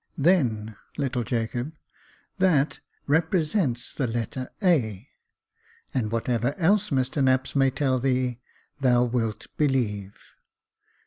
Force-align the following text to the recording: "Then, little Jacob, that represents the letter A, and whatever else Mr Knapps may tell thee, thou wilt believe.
"Then, 0.31 0.77
little 0.97 1.23
Jacob, 1.23 1.73
that 2.39 2.79
represents 3.05 3.93
the 3.93 4.07
letter 4.07 4.49
A, 4.63 5.07
and 5.93 6.11
whatever 6.11 6.55
else 6.57 6.89
Mr 6.89 7.23
Knapps 7.23 7.55
may 7.55 7.69
tell 7.69 7.99
thee, 7.99 8.39
thou 8.79 9.03
wilt 9.03 9.45
believe. 9.57 10.19